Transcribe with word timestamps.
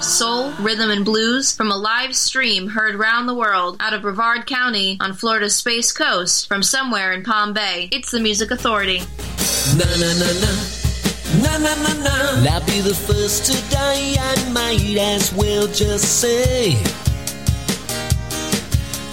soul, 0.00 0.52
rhythm, 0.60 0.90
and 0.90 1.04
blues 1.04 1.52
from 1.54 1.70
a 1.70 1.76
live 1.76 2.14
stream 2.14 2.68
heard 2.68 2.94
round 2.96 3.28
the 3.28 3.34
world 3.34 3.76
out 3.80 3.92
of 3.94 4.02
Brevard 4.02 4.46
County 4.46 4.96
on 5.00 5.14
Florida's 5.14 5.54
Space 5.56 5.92
Coast 5.92 6.48
from 6.48 6.62
somewhere 6.62 7.12
in 7.12 7.22
Palm 7.22 7.52
Bay. 7.52 7.88
It's 7.92 8.10
the 8.10 8.20
Music 8.20 8.50
Authority. 8.50 8.98
Na 9.76 9.84
na 9.84 10.12
na 10.18 10.30
na. 10.40 10.52
Na 11.42 11.58
na 11.58 11.74
na 11.82 11.92
na. 12.04 12.50
I'll 12.54 12.64
be 12.66 12.80
the 12.80 12.94
first 12.94 13.46
to 13.46 13.70
die, 13.70 14.14
I 14.18 14.50
might 14.52 14.96
as 14.98 15.32
well 15.32 15.66
just 15.66 16.20
say. 16.20 16.74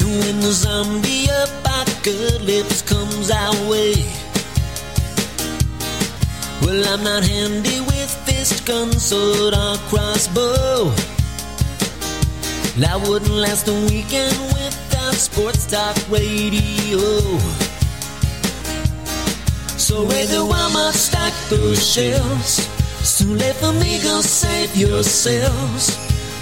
When 0.04 0.42
the 0.42 0.52
zombie 0.52 1.28
apocalypse 1.30 2.82
comes 2.82 3.32
our 3.32 3.56
way. 3.70 3.94
Well, 6.62 6.86
I'm 6.94 7.02
not 7.04 7.24
handy 7.24 7.80
with 7.80 8.21
fist, 8.42 8.66
gun, 8.66 8.92
sword, 8.92 9.54
or 9.54 9.78
crossbow. 9.90 10.92
I 12.84 12.96
wouldn't 13.08 13.32
last 13.32 13.68
a 13.68 13.74
weekend 13.90 14.36
without 14.54 15.14
sports 15.14 15.66
talk 15.68 15.96
radio. 16.10 17.38
So 19.78 20.04
whether 20.04 20.42
Walmart 20.52 20.94
stock 20.94 21.34
those 21.50 21.82
shelves, 21.86 22.68
it's 23.00 23.20
too 23.20 23.34
late 23.36 23.56
for 23.56 23.74
me, 23.74 24.02
go 24.02 24.22
save 24.22 24.76
yourselves. 24.76 25.86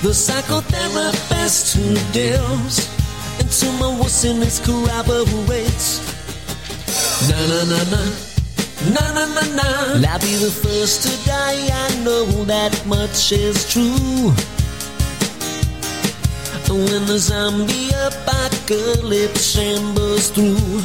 The 0.02 0.14
psychotherapist 0.26 1.76
who 1.76 1.96
delves 2.14 2.78
into 3.42 3.66
my 3.80 3.92
wussiness 4.00 4.64
corroborates. 4.64 6.00
Na 7.28 7.40
na 7.48 7.64
na 7.66 7.84
na. 7.92 8.29
Na 8.88 9.12
na 9.12 9.26
na 9.26 9.44
na. 9.56 10.10
I'll 10.10 10.20
be 10.20 10.36
the 10.36 10.52
first 10.52 11.04
to 11.04 11.12
die. 11.28 11.68
I 11.68 12.04
know 12.04 12.26
that 12.46 12.86
much 12.86 13.32
is 13.32 13.70
true. 13.70 14.34
When 16.70 17.06
the 17.08 17.18
zombie 17.18 17.90
apocalypse 17.90 19.44
shambles 19.44 20.30
through, 20.30 20.84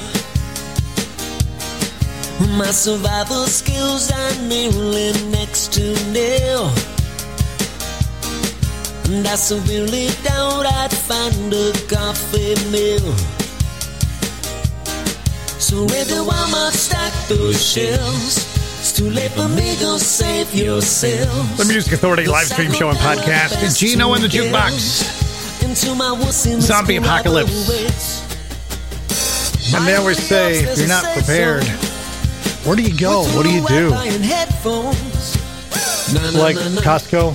my 2.57 2.71
survival 2.71 3.47
skills 3.47 4.11
are 4.11 4.35
nearly 4.49 5.13
next 5.31 5.75
to 5.75 5.95
nil. 6.11 6.73
And 9.05 9.29
I 9.29 9.35
severely 9.37 10.09
doubt 10.25 10.67
I'd 10.67 10.93
find 10.93 11.53
a 11.53 11.73
coffee 11.87 12.57
mill. 12.71 13.44
So 15.75 15.89
stock 16.71 17.13
those 17.27 17.61
shelves, 17.61 18.37
it's 18.79 18.93
too 18.93 19.11
late 19.11 19.33
for 19.33 19.49
me, 19.49 19.75
go 19.81 19.99
save 19.99 20.55
yourself. 20.55 21.57
The 21.57 21.65
Music 21.65 21.95
Authority 21.95 22.27
live 22.27 22.47
stream 22.47 22.71
show 22.71 22.91
and 22.91 22.99
podcast. 22.99 23.77
Geno 23.77 24.15
in 24.15 24.23
the 24.23 24.29
Jukebox. 24.29 24.71
Zombie 26.61 26.95
Apocalypse. 26.95 28.23
And 29.75 29.85
they 29.85 29.97
always 29.97 30.25
say, 30.25 30.63
if 30.63 30.79
you're 30.79 30.87
not 30.87 31.03
prepared, 31.13 31.65
where 32.65 32.77
do 32.77 32.83
you 32.83 32.97
go? 32.97 33.25
What 33.35 33.43
do 33.43 33.51
you 33.51 33.67
do? 33.67 33.91
Like 36.39 36.57
Costco, 36.85 37.35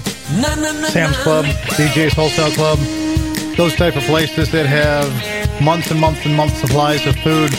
Sam's 0.87 1.17
Club, 1.17 1.43
BJ's 1.43 2.13
Wholesale 2.13 2.51
Club, 2.51 2.79
those 3.57 3.75
type 3.75 3.97
of 3.97 4.03
places 4.03 4.49
that 4.53 4.65
have 4.65 5.61
months 5.61 5.91
and 5.91 5.99
months 5.99 6.25
and 6.25 6.33
months 6.37 6.57
supplies 6.61 7.05
of 7.05 7.17
food, 7.17 7.53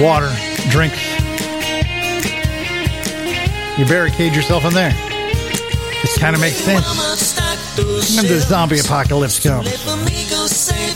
water, 0.00 0.30
drinks. 0.70 0.98
You 3.78 3.84
barricade 3.86 4.34
yourself 4.34 4.64
in 4.64 4.74
there. 4.74 4.92
This 6.02 6.18
kind 6.18 6.34
of 6.34 6.40
makes 6.40 6.56
sense. 6.56 7.38
And 8.18 8.28
the 8.28 8.40
zombie 8.40 8.80
apocalypse 8.80 9.40
comes. 9.40 9.68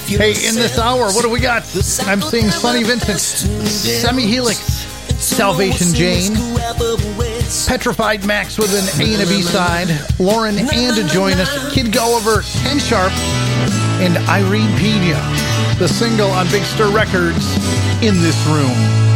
Hey, 0.06 0.30
in 0.46 0.54
this 0.54 0.78
hour, 0.78 1.06
what 1.06 1.22
do 1.22 1.30
we 1.30 1.40
got? 1.40 1.62
I'm 2.06 2.20
seeing 2.20 2.50
Sonny 2.50 2.82
Vincent, 2.82 3.20
Semi 3.20 4.26
Helix, 4.26 4.58
Salvation 5.22 5.94
Jane, 5.94 6.34
Petrified 7.66 8.24
Max 8.24 8.58
with 8.58 8.72
an 8.74 9.00
A 9.00 9.14
and 9.14 9.22
a 9.22 9.26
B 9.26 9.42
side, 9.42 9.88
Lauren 10.18 10.58
Ann 10.58 10.94
to 10.94 11.04
join 11.04 11.34
us, 11.34 11.72
Kid 11.72 11.92
Gulliver, 11.92 12.42
Ken 12.62 12.78
Sharp, 12.78 13.12
and 14.00 14.16
Irene 14.28 14.76
Pena. 14.78 15.51
The 15.78 15.88
single 15.88 16.30
on 16.30 16.48
Big 16.50 16.64
Stir 16.64 16.90
Records, 16.90 17.56
In 18.02 18.14
This 18.22 18.46
Room. 18.46 19.11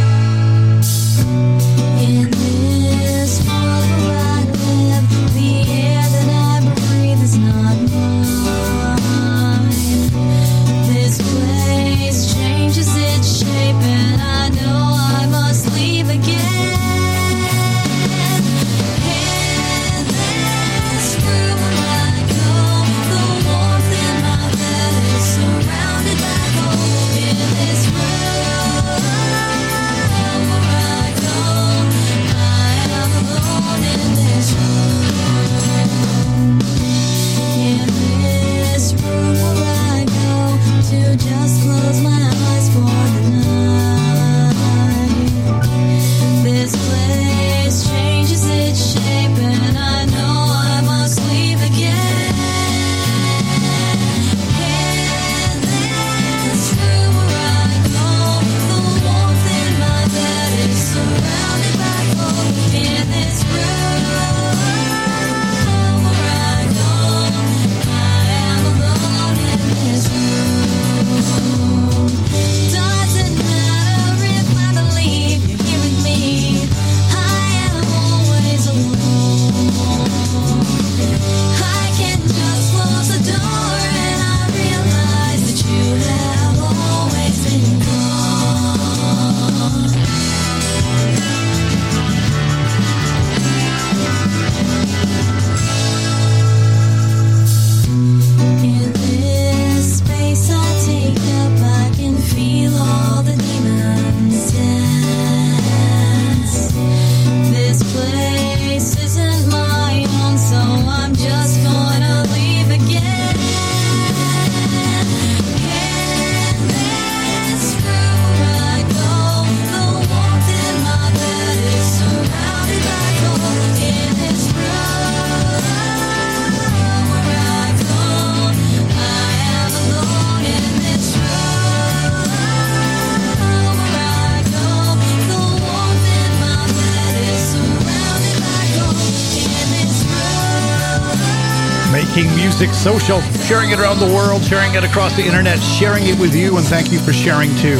Music 142.59 142.73
social, 142.73 143.21
sharing 143.45 143.69
it 143.69 143.79
around 143.79 143.99
the 143.99 144.15
world, 144.15 144.43
sharing 144.43 144.73
it 144.73 144.83
across 144.83 145.15
the 145.15 145.21
internet, 145.21 145.59
sharing 145.59 146.07
it 146.07 146.19
with 146.19 146.33
you, 146.33 146.57
and 146.57 146.65
thank 146.65 146.91
you 146.91 146.97
for 146.97 147.13
sharing 147.13 147.55
too. 147.57 147.77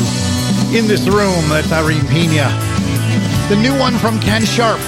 In 0.69 0.85
this 0.85 1.07
room, 1.07 1.49
that's 1.49 1.71
Irene 1.71 2.05
Pena. 2.05 2.47
The 3.49 3.55
new 3.55 3.75
one 3.79 3.97
from 3.97 4.19
Ken 4.19 4.45
Sharp. 4.45 4.79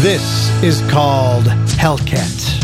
This 0.00 0.48
is 0.62 0.80
called 0.92 1.46
Hellcat. 1.74 2.61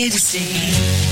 Here 0.00 0.08
to 0.08 0.18
stay. 0.18 1.09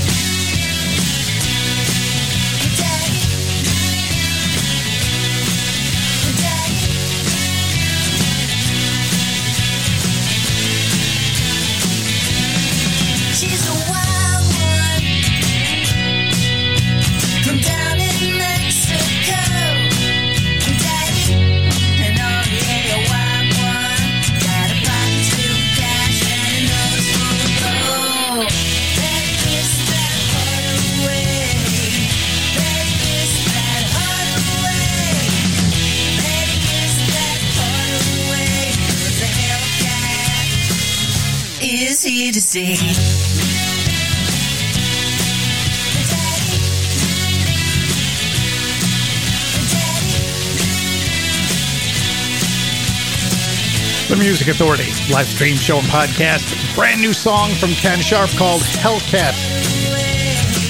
The 54.59 54.65
Authority 54.65 55.13
live 55.13 55.27
stream 55.27 55.55
show 55.55 55.77
and 55.77 55.87
podcast. 55.87 56.75
Brand 56.75 56.99
new 56.99 57.13
song 57.13 57.51
from 57.51 57.69
Ken 57.69 57.99
Sharp 58.01 58.29
called 58.31 58.59
Hellcat. 58.59 59.31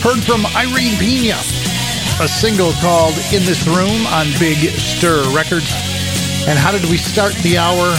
Heard 0.06 0.22
from 0.22 0.46
Irene 0.54 0.94
Pina. 1.00 1.34
A 2.22 2.28
single 2.28 2.72
called 2.86 3.18
In 3.34 3.42
This 3.50 3.66
Room 3.66 4.06
on 4.14 4.28
Big 4.38 4.58
Stir 4.78 5.26
Records. 5.34 5.74
And 6.46 6.60
how 6.60 6.72
did 6.72 6.86
we 6.86 6.98
start 6.98 7.34
the 7.42 7.58
hour? 7.58 7.90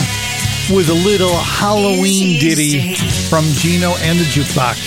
With 0.71 0.91
a 0.91 0.95
little 0.95 1.35
Halloween 1.35 2.39
ditty 2.39 2.95
from 3.27 3.43
Geno 3.59 3.91
and 4.07 4.17
the 4.17 4.31
Jukebox. 4.31 4.79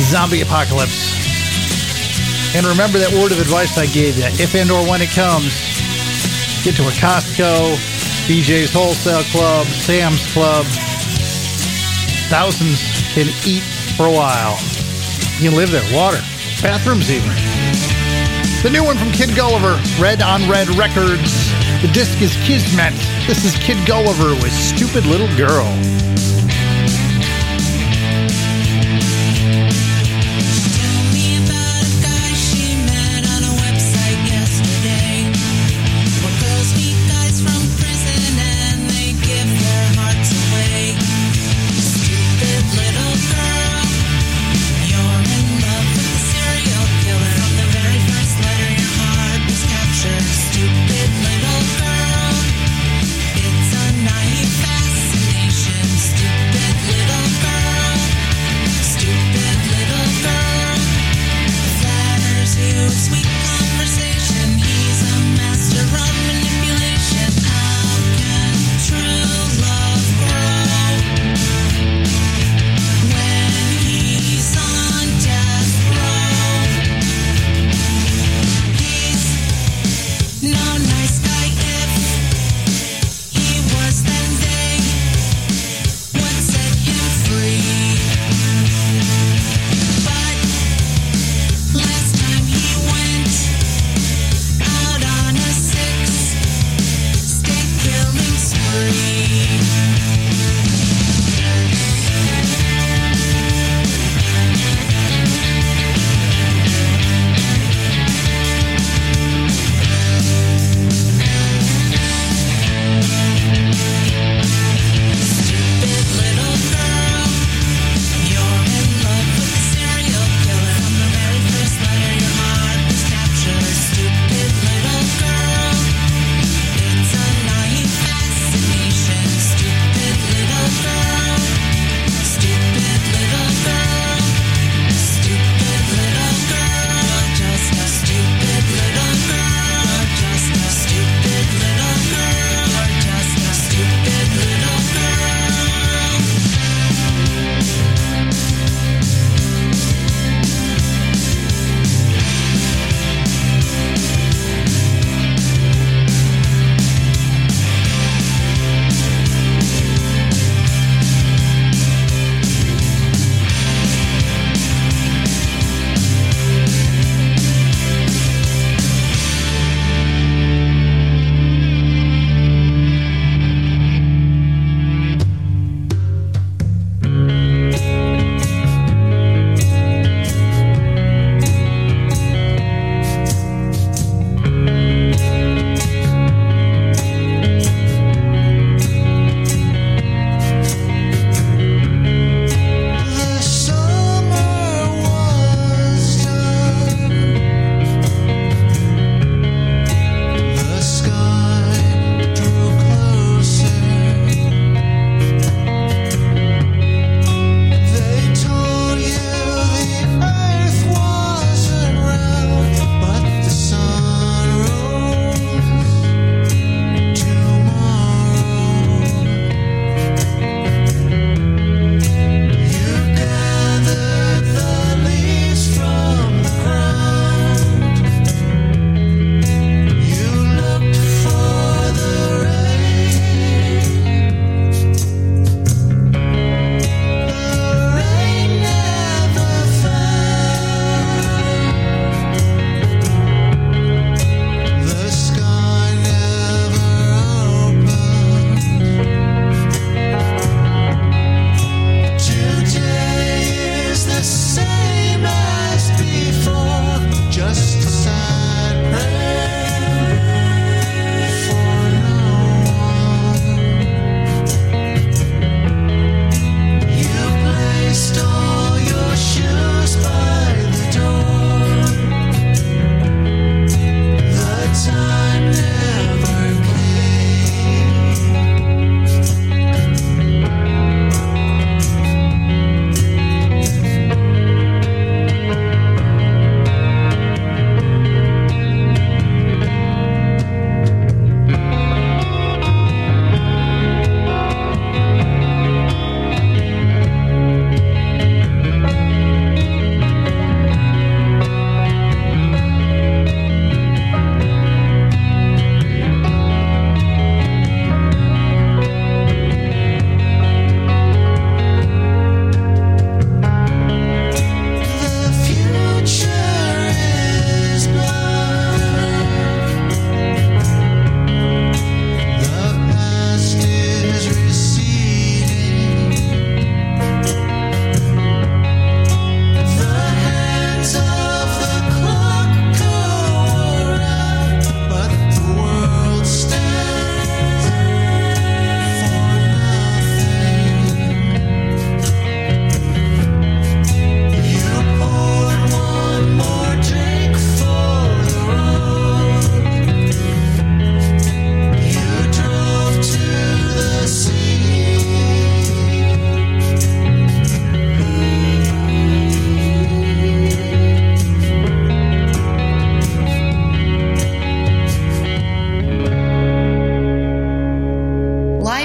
Zombie 0.00 0.40
Apocalypse. 0.40 1.12
And 2.56 2.64
remember 2.64 2.96
that 2.96 3.12
word 3.12 3.32
of 3.32 3.38
advice 3.38 3.76
I 3.76 3.84
gave 3.84 4.16
you. 4.16 4.32
If 4.40 4.54
and 4.54 4.70
or 4.70 4.80
when 4.88 5.02
it 5.02 5.10
comes, 5.10 5.52
get 6.64 6.74
to 6.76 6.88
a 6.88 6.94
Costco, 6.96 7.91
BJ's 8.26 8.72
Wholesale 8.72 9.24
Club, 9.24 9.66
Sam's 9.66 10.32
Club. 10.32 10.64
Thousands 12.30 12.80
can 13.12 13.26
eat 13.44 13.64
for 13.96 14.06
a 14.06 14.12
while. 14.12 14.56
You 15.38 15.50
can 15.50 15.58
live 15.58 15.72
there. 15.72 15.82
Water. 15.92 16.22
Bathrooms 16.62 17.10
even. 17.10 17.28
The 18.62 18.70
new 18.70 18.84
one 18.84 18.96
from 18.96 19.10
Kid 19.10 19.34
Gulliver, 19.34 19.74
Red 20.00 20.22
on 20.22 20.48
Red 20.48 20.68
Records. 20.78 21.50
The 21.82 21.90
disc 21.92 22.22
is 22.22 22.36
Kismet. 22.46 22.94
This 23.26 23.44
is 23.44 23.56
Kid 23.56 23.84
Gulliver 23.88 24.30
with 24.40 24.52
Stupid 24.52 25.04
Little 25.04 25.26
Girl. 25.36 25.66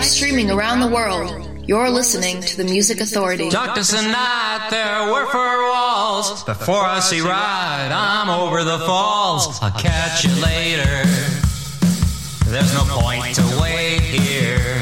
streaming 0.07 0.49
around 0.49 0.79
the 0.79 0.87
world. 0.87 1.49
You're 1.67 1.89
listening 1.89 2.41
to 2.41 2.57
the 2.57 2.63
Music 2.63 3.01
Authority. 3.01 3.49
Darkness 3.49 3.93
and 3.93 4.09
night, 4.09 4.69
there 4.71 5.11
were 5.11 5.25
fur 5.29 5.69
walls. 5.69 6.43
Before 6.45 6.81
I 6.81 6.99
see 7.01 7.19
right, 7.19 7.89
I'm 7.91 8.29
over 8.29 8.63
the 8.63 8.79
falls. 8.79 9.61
I'll 9.61 9.71
catch 9.71 10.23
you 10.23 10.31
later. 10.41 11.03
There's 12.45 12.73
no 12.73 12.85
point 12.87 13.35
to 13.35 13.59
wait 13.61 13.99
here. 13.99 14.79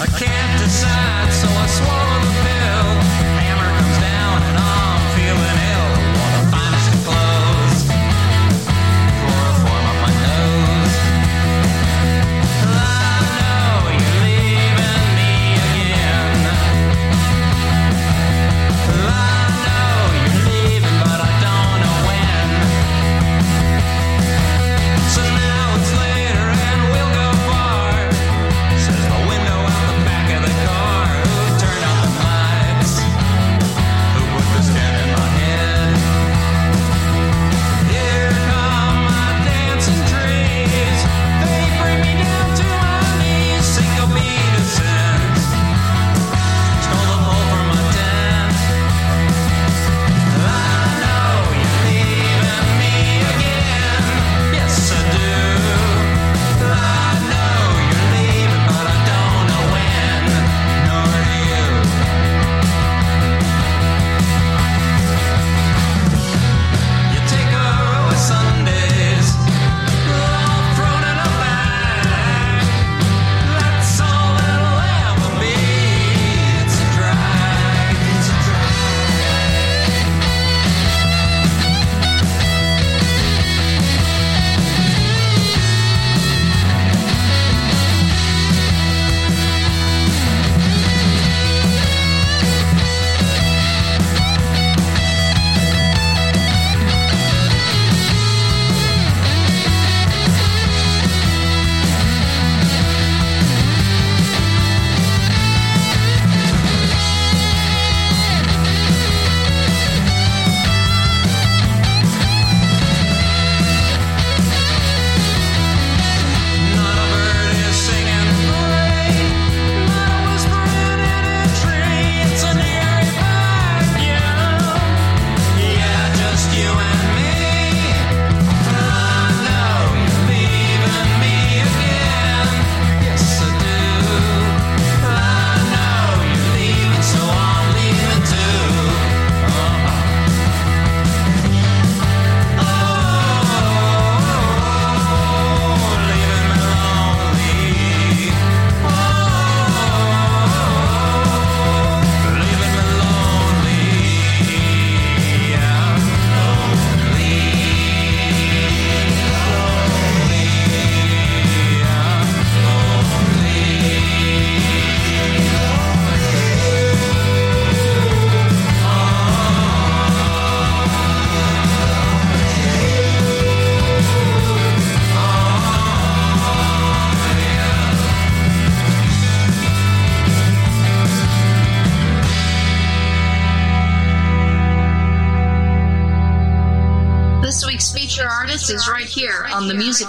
I 0.00 0.06
can't 0.18 0.60
decide, 0.60 1.32
so 1.32 1.48
I 1.48 1.66
swallow 1.66 2.20
the 2.20 2.42
pill. 2.42 2.49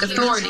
music 0.01 0.17
authority. 0.17 0.49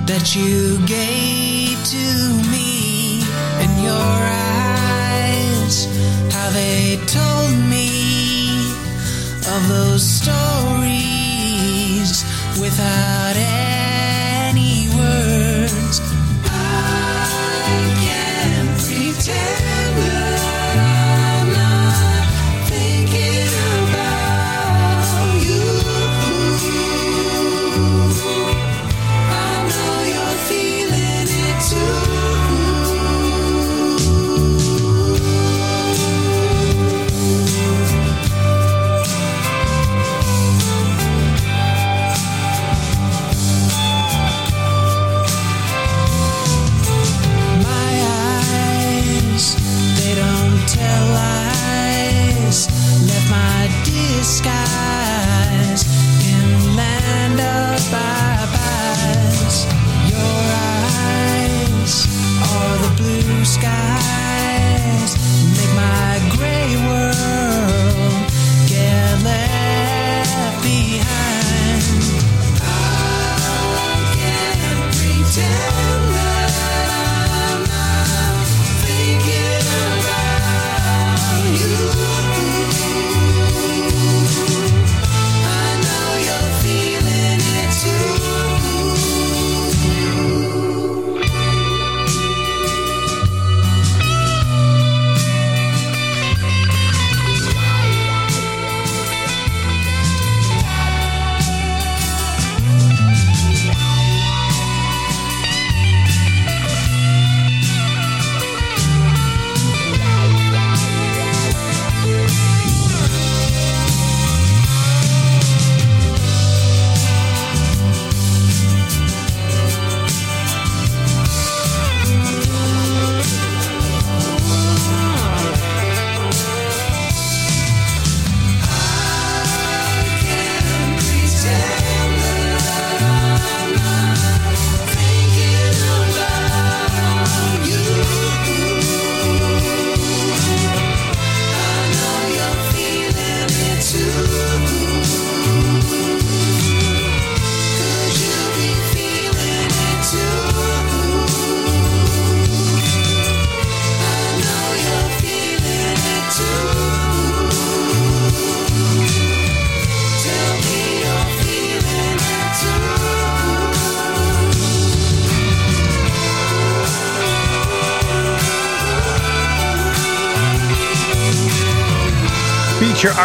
that 0.06 0.34
you 0.34 0.84
gave. 0.86 1.41
of 9.56 9.68
those 9.68 10.02
stories 10.02 10.32
without 12.58 13.36
end. 13.36 13.61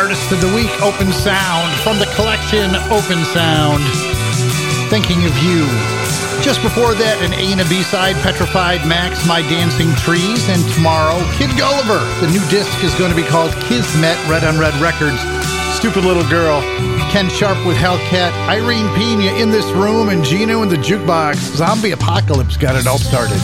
Artist 0.07 0.31
of 0.31 0.39
the 0.39 0.55
Week, 0.55 0.71
Open 0.79 1.11
Sound, 1.11 1.67
from 1.83 1.99
the 1.99 2.07
collection 2.15 2.71
Open 2.87 3.19
Sound. 3.35 3.83
Thinking 4.87 5.19
of 5.27 5.35
You. 5.43 5.67
Just 6.39 6.63
before 6.63 6.95
that, 6.95 7.19
an 7.19 7.35
A 7.35 7.51
and 7.51 7.59
a 7.59 7.67
B 7.67 7.83
side, 7.83 8.15
Petrified 8.23 8.87
Max, 8.87 9.27
My 9.27 9.43
Dancing 9.51 9.91
Trees, 9.99 10.47
and 10.47 10.63
tomorrow, 10.71 11.19
Kid 11.35 11.51
Gulliver. 11.59 11.99
The 12.23 12.31
new 12.31 12.39
disc 12.47 12.71
is 12.87 12.95
going 12.95 13.11
to 13.11 13.19
be 13.19 13.27
called 13.27 13.51
Kismet, 13.67 14.15
Red 14.31 14.47
on 14.47 14.55
Red 14.55 14.79
Records. 14.79 15.19
Stupid 15.75 16.07
Little 16.07 16.23
Girl. 16.31 16.63
Ken 17.11 17.27
Sharp 17.27 17.59
with 17.67 17.75
Hellcat, 17.75 18.31
Irene 18.47 18.87
Pena 18.95 19.35
in 19.35 19.51
this 19.51 19.67
room, 19.75 20.07
and 20.07 20.23
Geno 20.23 20.63
in 20.63 20.71
the 20.71 20.79
jukebox. 20.79 21.35
Zombie 21.59 21.91
Apocalypse 21.91 22.55
got 22.55 22.79
it 22.79 22.87
all 22.87 22.95
started. 22.95 23.43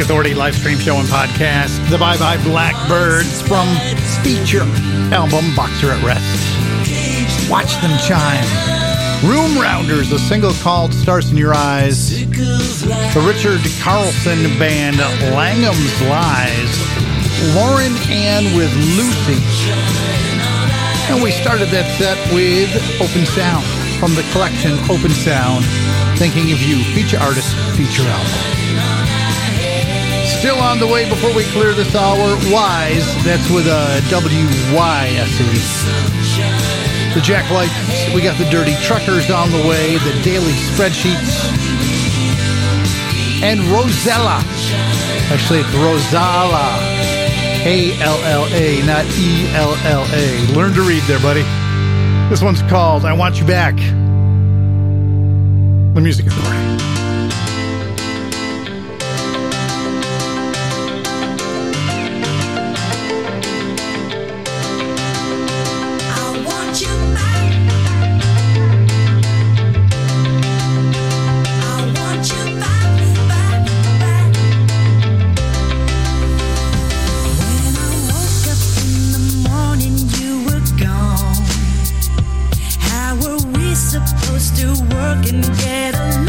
Authority 0.00 0.32
live 0.32 0.54
stream 0.54 0.78
show 0.78 0.96
and 0.96 1.08
podcast. 1.08 1.90
The 1.90 1.98
Bye 1.98 2.16
Bye 2.18 2.40
Blackbirds 2.44 3.42
from 3.42 3.66
feature 4.22 4.62
album 5.12 5.54
Boxer 5.56 5.90
at 5.90 6.02
Rest. 6.04 7.50
Watch 7.50 7.74
them 7.82 7.90
chime. 8.06 8.46
Room 9.26 9.58
Rounders, 9.58 10.12
a 10.12 10.18
single 10.18 10.52
called 10.62 10.94
Stars 10.94 11.32
in 11.32 11.36
Your 11.36 11.52
Eyes. 11.52 12.28
The 12.30 13.24
Richard 13.26 13.60
Carlson 13.82 14.44
Band, 14.58 14.98
Langham's 15.34 16.02
Lies. 16.02 16.72
Lauren 17.56 17.92
Ann 18.08 18.44
with 18.56 18.72
Lucy. 18.94 19.42
And 21.10 21.22
we 21.22 21.32
started 21.32 21.70
that 21.70 21.90
set 21.98 22.16
with 22.32 22.70
Open 23.00 23.26
Sound 23.26 23.64
from 23.98 24.14
the 24.14 24.22
collection 24.30 24.78
Open 24.88 25.10
Sound. 25.10 25.64
Thinking 26.18 26.52
of 26.52 26.62
You, 26.62 26.84
feature 26.94 27.18
artist, 27.18 27.54
feature 27.76 28.06
album. 28.06 28.57
Still 30.38 30.58
on 30.60 30.78
the 30.78 30.86
way 30.86 31.08
before 31.08 31.34
we 31.34 31.42
clear 31.50 31.74
this 31.74 31.94
hour, 31.96 32.36
Wyse. 32.46 33.24
That's 33.24 33.50
with 33.50 33.66
a 33.66 34.00
W-Y-S-E. 34.08 35.44
The 37.12 37.20
Jack 37.20 37.50
Lights. 37.50 37.74
We 38.14 38.22
got 38.22 38.38
the 38.38 38.48
Dirty 38.48 38.76
Truckers 38.84 39.30
on 39.30 39.50
the 39.50 39.58
way, 39.68 39.98
the 39.98 40.12
Daily 40.22 40.52
Spreadsheets. 40.70 41.50
And 43.42 43.60
Rosella. 43.64 44.40
Actually, 45.30 45.58
it's 45.60 45.74
Rozalla. 45.74 46.78
A-L-L-A, 47.66 48.82
not 48.86 49.04
E-L-L-A. 49.18 50.54
Learn 50.54 50.72
to 50.74 50.82
read 50.82 51.02
there, 51.08 51.18
buddy. 51.18 51.42
This 52.30 52.42
one's 52.42 52.62
called 52.62 53.04
I 53.04 53.12
Want 53.12 53.40
You 53.40 53.44
Back. 53.46 53.76
The 55.94 56.00
Music 56.00 56.26
Authority. 56.26 56.47
Supposed 83.88 84.54
to 84.56 84.66
work 84.94 85.26
and 85.32 85.42
get 85.56 85.94
along? 85.94 86.27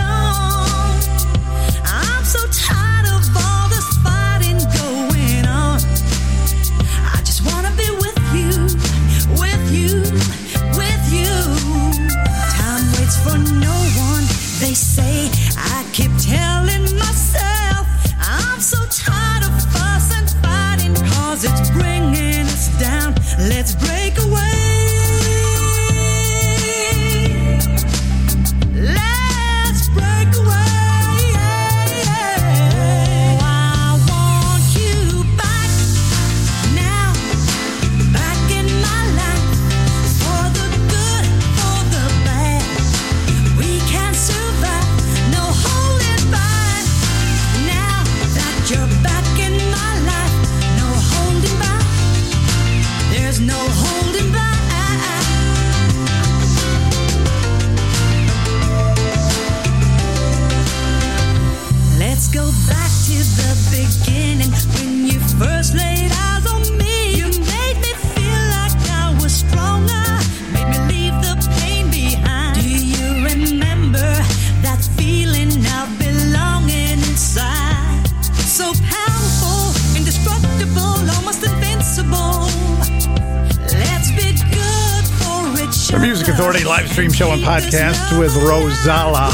Show 87.19 87.33
and 87.35 87.43
podcast 87.43 88.17
with 88.17 88.31
Rozalla. 88.31 89.27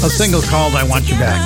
A 0.00 0.08
single 0.08 0.40
called 0.40 0.72
I 0.72 0.82
Want 0.82 1.04
You 1.04 1.14
Back. 1.20 1.44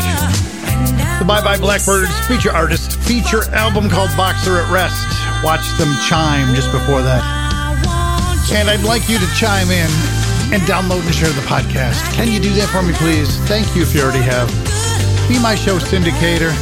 The 1.18 1.24
Bye 1.24 1.42
Bye 1.42 1.58
Blackbirds 1.58 2.14
feature 2.28 2.52
artist 2.52 2.94
feature 3.02 3.42
album 3.50 3.90
called 3.90 4.14
Boxer 4.16 4.62
at 4.62 4.70
Rest. 4.70 5.10
Watch 5.42 5.66
them 5.74 5.90
chime 6.06 6.54
just 6.54 6.70
before 6.70 7.02
that. 7.02 7.26
And 8.54 8.70
I'd 8.70 8.86
like 8.86 9.08
you 9.08 9.18
to 9.18 9.26
chime 9.34 9.74
in 9.74 9.90
and 10.54 10.62
download 10.70 11.02
and 11.02 11.12
share 11.12 11.34
the 11.34 11.42
podcast. 11.50 11.98
Can 12.14 12.30
you 12.30 12.38
do 12.38 12.54
that 12.54 12.70
for 12.70 12.86
me, 12.86 12.94
please? 12.94 13.34
Thank 13.50 13.74
you 13.74 13.82
if 13.82 13.92
you 13.92 14.02
already 14.02 14.22
have. 14.22 14.46
Be 15.26 15.42
my 15.42 15.56
show 15.56 15.80
syndicator. 15.82 16.54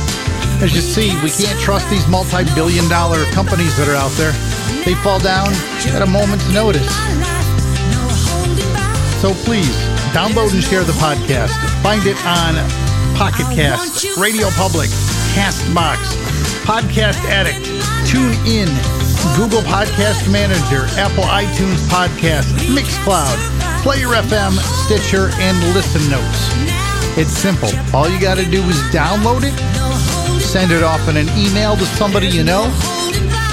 As 0.65 0.73
you 0.73 0.81
see, 0.81 1.13
we 1.21 1.29
can't 1.29 1.61
trust 1.61 1.91
these 1.91 2.09
multi 2.09 2.49
billion 2.57 2.89
dollar 2.89 3.23
companies 3.37 3.77
that 3.77 3.85
are 3.85 4.01
out 4.01 4.17
there. 4.17 4.33
They 4.89 4.95
fall 5.05 5.21
down 5.21 5.53
at 5.93 6.01
a 6.01 6.07
moment's 6.09 6.49
notice. 6.55 6.89
So 9.21 9.35
please 9.45 9.99
Download 10.13 10.55
and 10.55 10.65
share 10.65 10.85
the 10.85 10.97
podcast. 10.97 11.53
Find 11.83 12.01
it 12.07 12.17
on 12.25 12.57
Pocket 13.15 13.45
Cast, 13.55 14.17
Radio 14.17 14.49
Public, 14.57 14.89
Castbox, 15.37 16.01
Podcast 16.65 17.21
Addict, 17.29 17.63
Tune 18.09 18.33
In, 18.49 18.69
Google 19.37 19.61
Podcast 19.69 20.33
Manager, 20.33 20.89
Apple 20.97 21.25
iTunes 21.25 21.77
Podcast, 21.93 22.49
Mixcloud, 22.73 23.37
Player 23.83 24.09
FM, 24.09 24.57
Stitcher, 24.87 25.29
and 25.35 25.59
Listen 25.75 26.01
Notes. 26.09 26.49
It's 27.19 27.31
simple. 27.31 27.71
All 27.95 28.09
you 28.09 28.19
got 28.19 28.39
to 28.39 28.51
do 28.51 28.63
is 28.63 28.81
download 28.91 29.43
it, 29.45 30.41
send 30.41 30.73
it 30.73 30.83
off 30.83 31.07
in 31.07 31.19
an 31.19 31.29
email 31.37 31.77
to 31.77 31.85
somebody 31.85 32.29
you 32.29 32.45
know. 32.45 32.65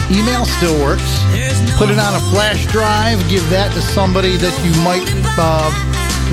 Email 0.09 0.45
still 0.45 0.79
works. 0.81 1.19
Put 1.77 1.89
it 1.89 1.99
on 1.99 2.15
a 2.15 2.23
flash 2.31 2.65
drive, 2.67 3.19
give 3.27 3.47
that 3.49 3.73
to 3.73 3.81
somebody 3.81 4.37
that 4.37 4.55
you 4.63 4.71
might 4.81 5.24
uh, 5.37 5.71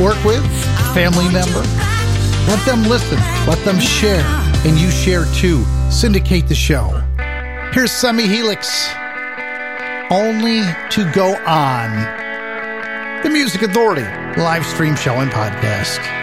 work 0.01 0.23
with, 0.25 0.45
family 0.95 1.29
member. 1.33 1.63
Let 2.49 2.65
them 2.67 2.83
listen, 2.85 3.19
let 3.47 3.63
them 3.65 3.79
share, 3.79 4.25
and 4.65 4.79
you 4.79 4.91
share 4.91 5.25
too. 5.35 5.65
Syndicate 5.91 6.49
the 6.49 6.55
show. 6.55 6.89
Here's 7.73 7.93
Semi 7.93 8.27
Helix. 8.27 8.89
Only 10.11 10.63
to 10.91 11.11
go 11.13 11.37
on. 11.47 11.91
The 13.23 13.31
Music 13.31 13.63
Authority, 13.63 14.03
live 14.41 14.67
stream 14.67 14.97
show 14.97 15.15
and 15.21 15.31
podcast. 15.31 16.22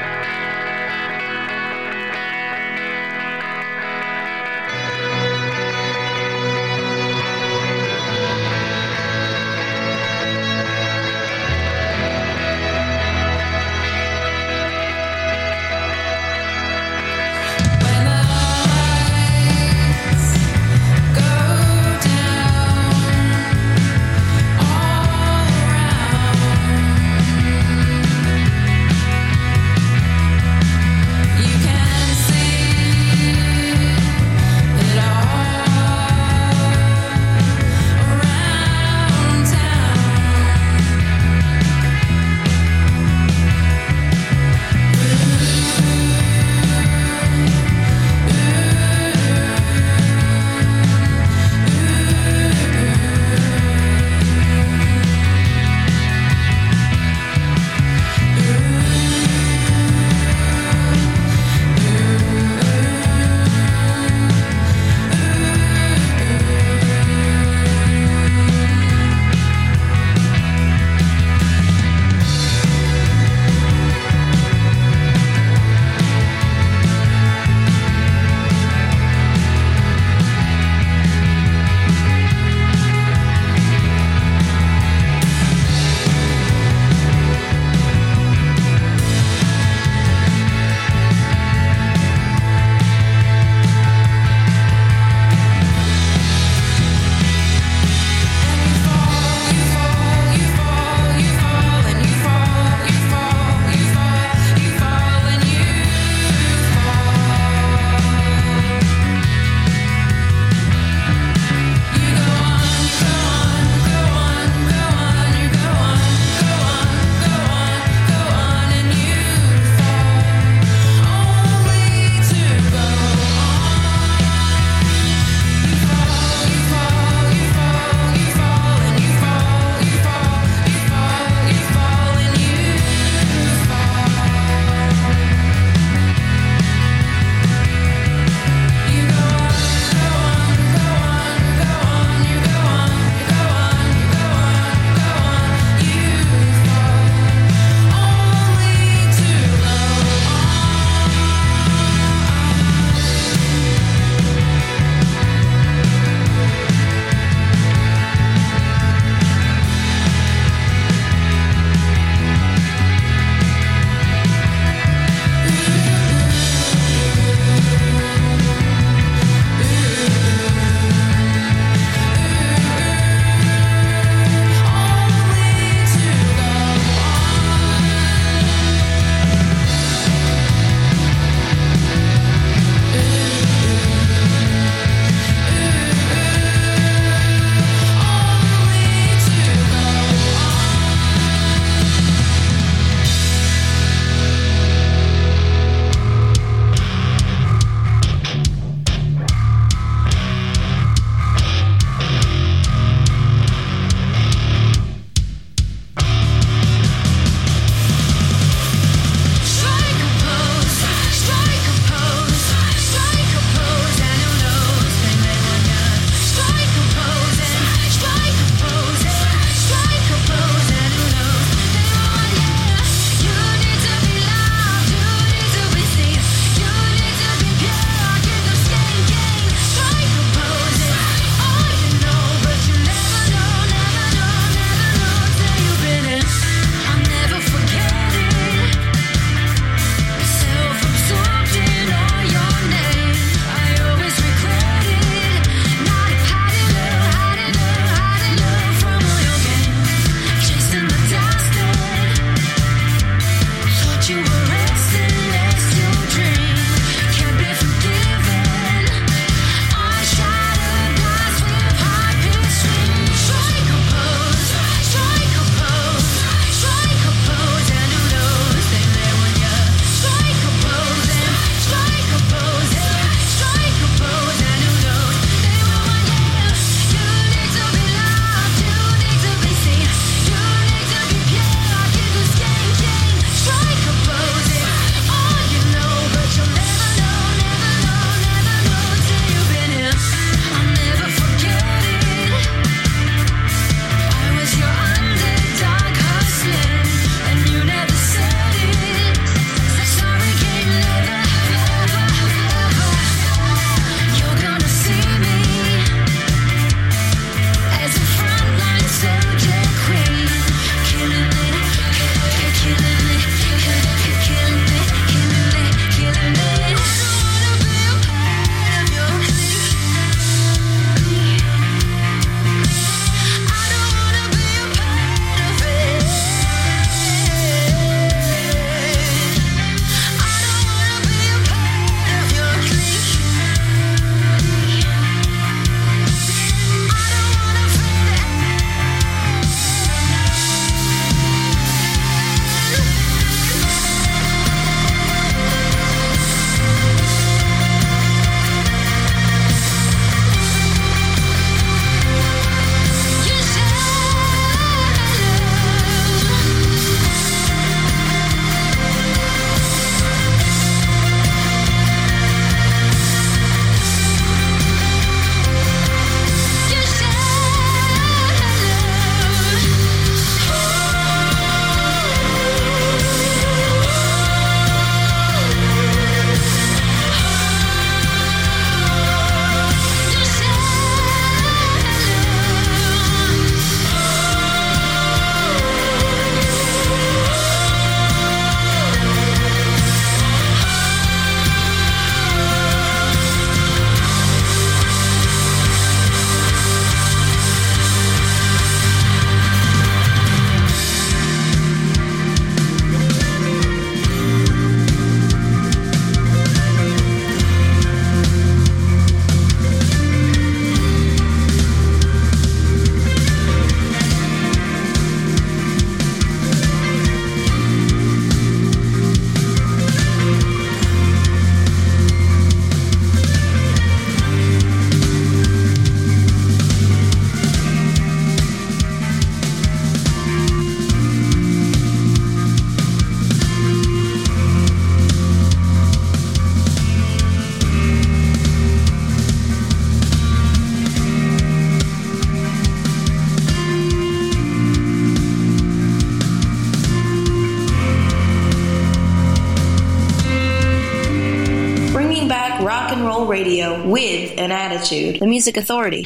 With 454.39 454.45
an 454.45 454.51
attitude. 454.51 455.19
The 455.19 455.27
Music 455.27 455.57
Authority. 455.57 456.05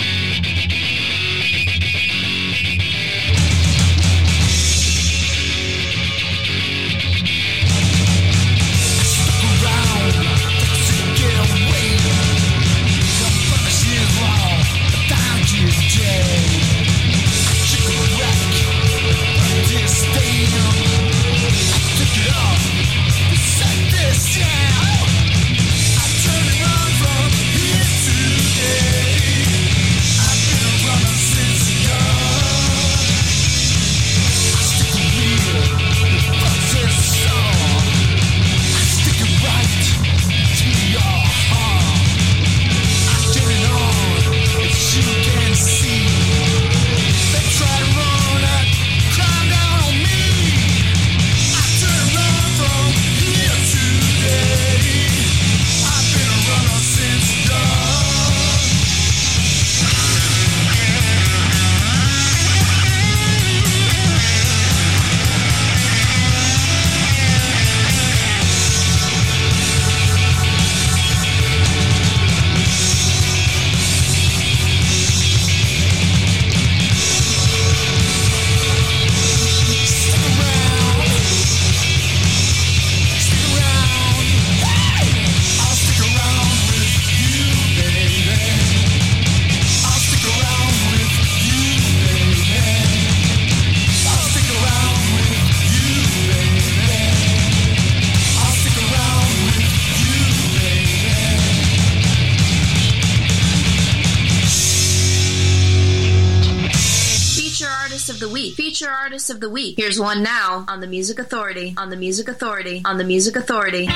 Here's 109.76 110.00
one 110.00 110.22
now 110.22 110.66
on 110.68 110.82
the 110.82 110.88
Music 110.88 111.18
Authority. 111.18 111.74
On 111.78 111.90
the 111.90 111.98
Music 111.98 112.28
Authority. 112.28 112.84
On 112.86 112.98
the 112.98 113.04
Music 113.04 113.36
Authority. 113.36 113.88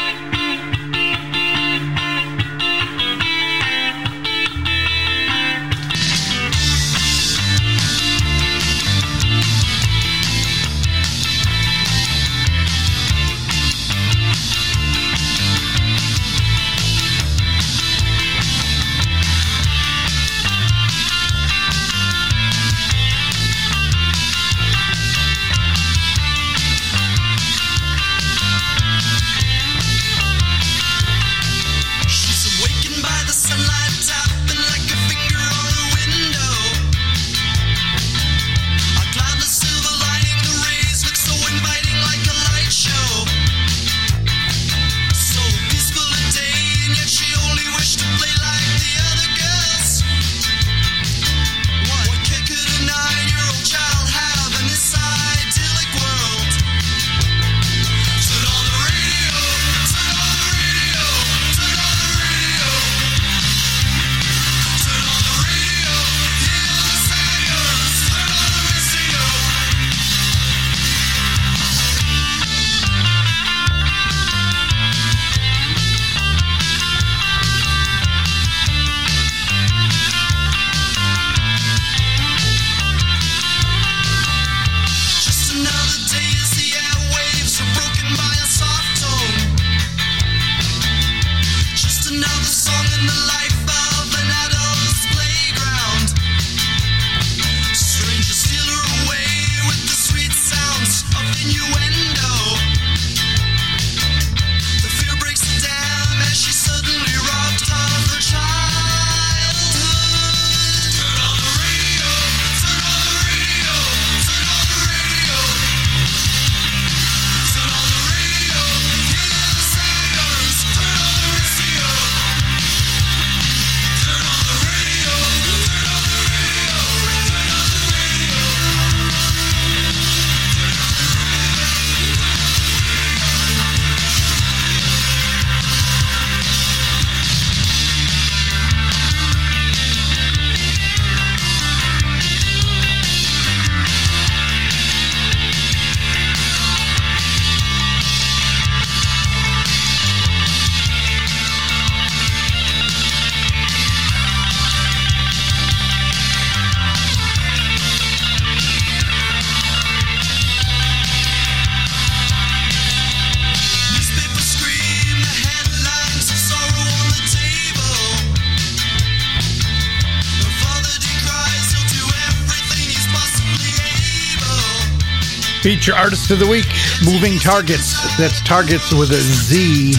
Feature 175.88 176.00
Artist 176.00 176.32
of 176.32 176.40
the 176.40 176.48
Week, 176.48 176.68
Moving 177.06 177.40
Targetz. 177.40 177.96
That's 178.18 178.42
Targets 178.42 178.92
with 178.92 179.08
a 179.12 179.24
Z. 179.24 179.94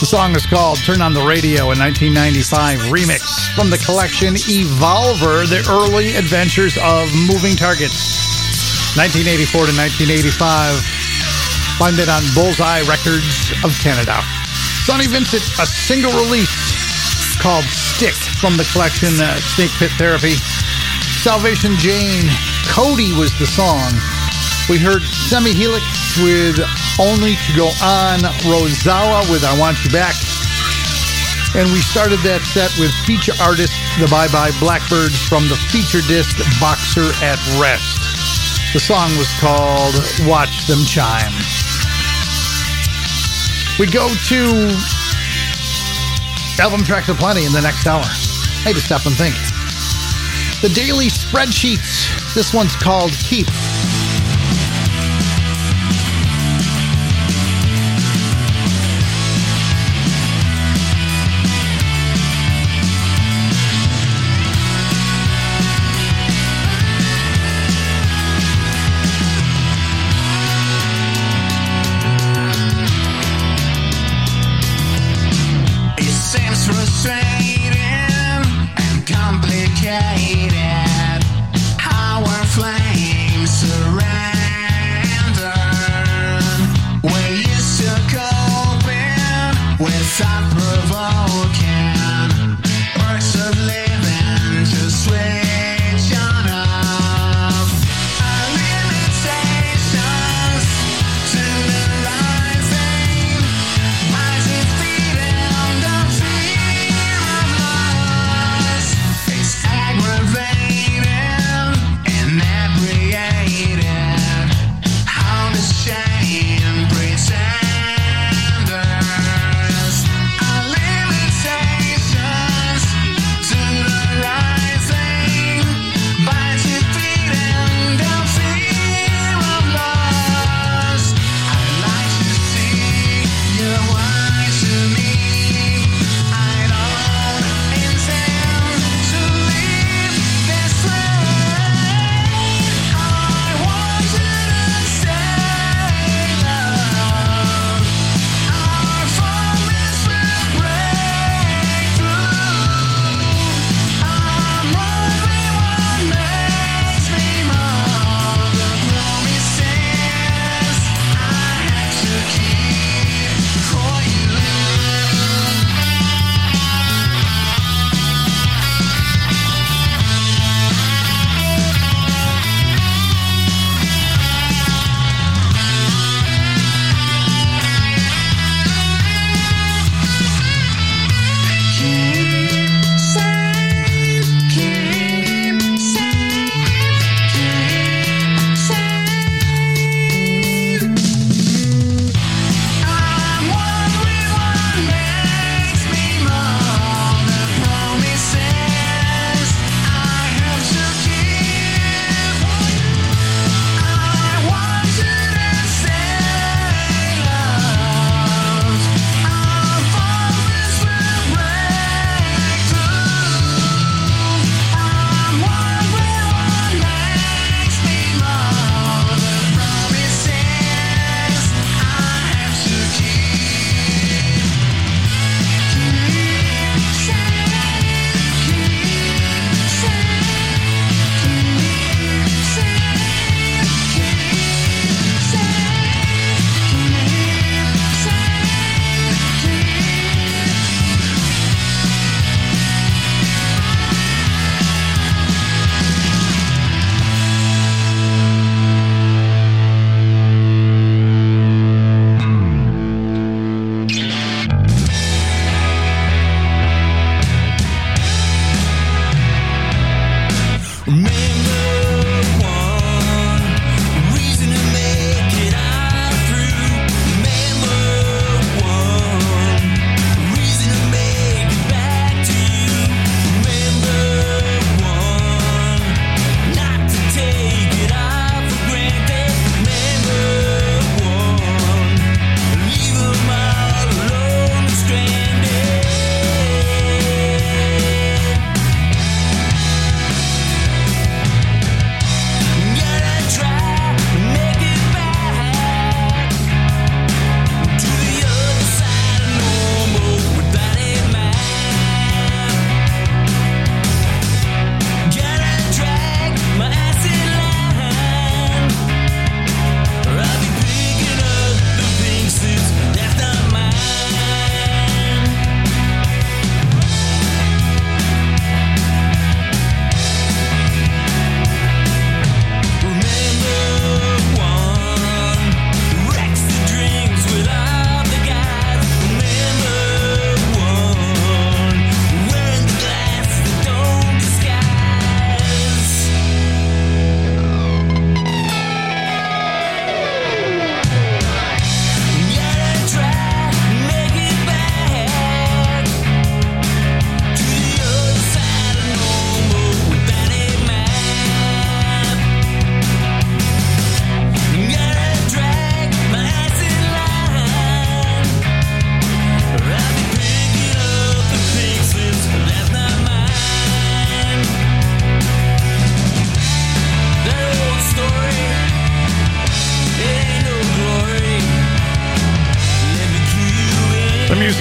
The 0.00 0.08
song 0.08 0.34
is 0.34 0.46
called 0.46 0.78
Turn 0.78 1.02
on 1.02 1.12
the 1.12 1.20
Radio, 1.20 1.68
a 1.68 1.76
1995 1.76 2.88
remix 2.88 3.52
from 3.52 3.68
the 3.68 3.76
collection 3.76 4.32
Evolver, 4.48 5.44
The 5.44 5.60
Early 5.68 6.16
Adventures 6.16 6.80
of 6.80 7.12
Moving 7.28 7.60
Targetz. 7.60 8.96
1984 8.96 9.68
to 9.68 9.76
1985. 10.32 10.32
Find 11.76 12.00
it 12.00 12.08
on 12.08 12.24
Bullseye 12.32 12.88
Records 12.88 13.52
of 13.60 13.76
Canada. 13.84 14.16
Sonny 14.88 15.12
Vincent, 15.12 15.44
a 15.60 15.68
single 15.68 16.16
release 16.24 17.36
called 17.36 17.68
Stick 17.68 18.16
from 18.40 18.56
the 18.56 18.64
collection 18.72 19.12
uh, 19.20 19.36
Snake 19.44 19.76
Pit 19.76 19.92
Therapy. 20.00 20.40
Salvation 21.20 21.76
Jane, 21.76 22.32
Cody 22.64 23.12
was 23.12 23.28
the 23.36 23.44
song. 23.44 23.92
We 24.70 24.78
heard 24.78 25.02
Semi 25.02 25.52
Helix 25.52 25.84
with 26.24 26.56
Only 26.98 27.36
to 27.36 27.52
Go 27.52 27.68
On, 27.84 28.18
Rozalla 28.48 29.20
with 29.30 29.44
I 29.44 29.52
Want 29.60 29.76
You 29.84 29.90
Back. 29.90 30.16
And 31.52 31.68
we 31.68 31.84
started 31.84 32.16
that 32.24 32.40
set 32.48 32.72
with 32.80 32.88
feature 33.04 33.36
artist 33.44 33.76
The 34.00 34.08
Bye 34.08 34.32
Bye 34.32 34.56
Blackbirds 34.64 35.20
from 35.20 35.52
the 35.52 35.60
feature 35.68 36.00
disc 36.08 36.40
Boxer 36.56 37.12
at 37.20 37.36
Rest. 37.60 38.72
The 38.72 38.80
song 38.80 39.12
was 39.20 39.28
called 39.36 39.92
Watch 40.24 40.64
Them 40.64 40.80
Chime. 40.88 41.36
We 43.76 43.84
go 43.84 44.08
to 44.32 44.40
album 46.56 46.88
tracks 46.88 47.12
aplenty 47.12 47.44
in 47.44 47.52
the 47.52 47.60
next 47.60 47.84
hour. 47.84 48.00
I 48.00 48.72
had 48.72 48.76
to 48.76 48.80
stop 48.80 49.04
and 49.04 49.14
think. 49.14 49.36
The 50.64 50.72
daily 50.72 51.12
spreadsheets. 51.12 52.32
This 52.32 52.54
one's 52.54 52.74
called 52.76 53.12
Keep. 53.12 53.52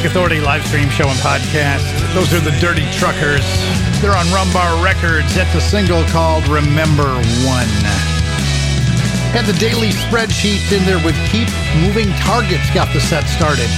Authority 0.06 0.42
live 0.42 0.66
stream 0.68 0.90
show 0.90 1.08
and 1.08 1.18
podcast. 1.20 1.88
Those 2.14 2.34
are 2.34 2.44
the 2.44 2.52
Dirty 2.60 2.84
Truckers. 2.92 3.48
They're 4.04 4.12
on 4.12 4.28
Rumbar 4.36 4.84
Records. 4.84 5.34
That's 5.34 5.56
a 5.56 5.62
single 5.62 6.04
called 6.12 6.46
Remember 6.50 7.08
One. 7.48 7.72
Had 9.32 9.48
the 9.48 9.56
daily 9.56 9.96
spreadsheets 9.96 10.76
in 10.76 10.84
there 10.84 11.00
with 11.00 11.16
Keep 11.32 11.48
Moving 11.80 12.12
Targetz 12.20 12.68
got 12.76 12.92
the 12.92 13.00
set 13.00 13.32
started. 13.32 13.70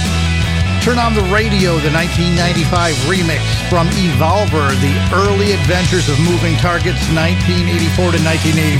Turn 0.82 0.98
on 0.98 1.14
the 1.14 1.22
radio, 1.30 1.78
the 1.78 1.94
1995 1.94 2.94
remix 3.06 3.46
from 3.70 3.86
Evolver, 3.94 4.74
The 4.82 4.98
Early 5.14 5.52
Adventures 5.54 6.10
of 6.10 6.18
Moving 6.26 6.58
Targetz, 6.58 7.06
1984 7.14 8.18
to 8.18 8.20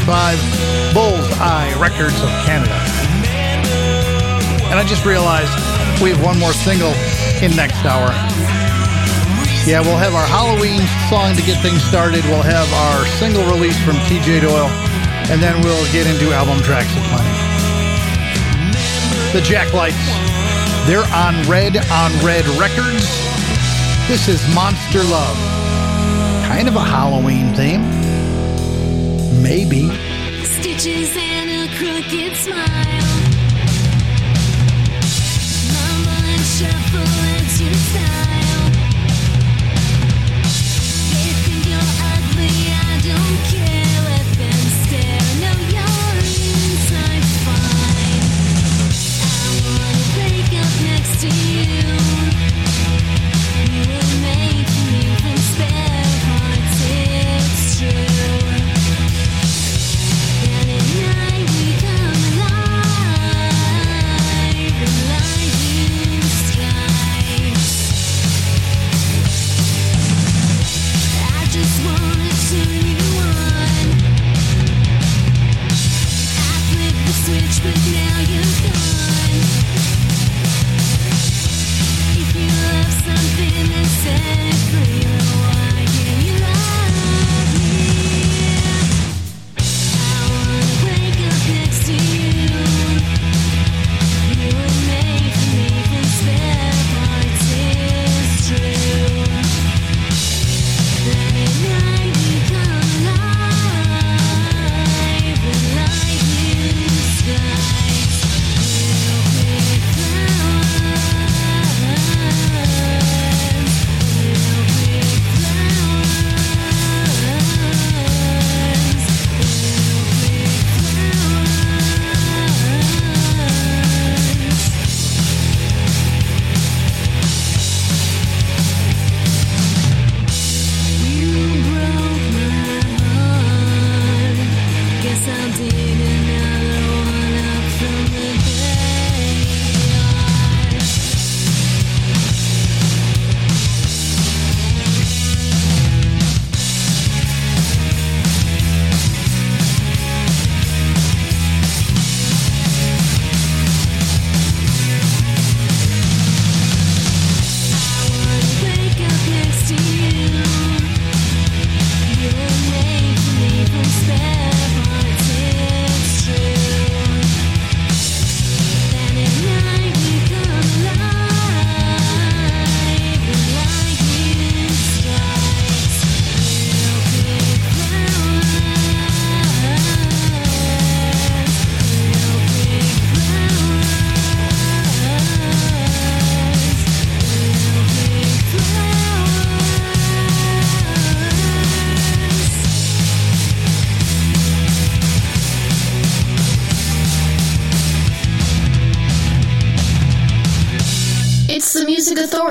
1985, 0.02 0.94
Bullseye 0.94 1.70
Records 1.78 2.18
of 2.18 2.30
Canada. 2.42 2.74
And 4.66 4.78
I 4.78 4.84
just 4.84 5.06
realized 5.06 5.54
we 6.02 6.10
have 6.10 6.22
one 6.22 6.38
more 6.38 6.52
single 6.52 6.92
in 7.42 7.54
next 7.56 7.84
hour. 7.84 8.08
Yeah, 9.66 9.80
we'll 9.80 9.98
have 9.98 10.14
our 10.14 10.26
Halloween 10.26 10.80
song 11.10 11.34
to 11.34 11.42
get 11.42 11.60
things 11.60 11.82
started. 11.82 12.24
We'll 12.24 12.42
have 12.42 12.70
our 12.86 13.06
single 13.18 13.44
release 13.50 13.76
from 13.84 13.96
TJ 14.06 14.42
Doyle, 14.42 14.70
and 15.28 15.42
then 15.42 15.60
we'll 15.62 15.84
get 15.92 16.06
into 16.06 16.32
album 16.32 16.62
tracks 16.62 16.92
aplenty. 16.94 17.34
The 19.32 19.42
Jack 19.42 19.72
Lights. 19.74 19.96
They're 20.86 21.04
on 21.12 21.34
Red 21.50 21.76
on 21.90 22.12
Red 22.24 22.46
Records. 22.56 23.04
This 24.08 24.28
is 24.28 24.40
Monster 24.54 25.02
Love. 25.02 25.36
Kind 26.46 26.68
of 26.68 26.76
a 26.76 26.84
Halloween 26.84 27.52
theme. 27.54 27.82
Maybe. 29.42 29.90
Stitches 30.44 31.16
and 31.16 31.50
a 31.50 31.76
crooked 31.76 32.36
smile. 32.36 33.15
Mama 36.62 37.35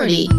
Authority. 0.06 0.34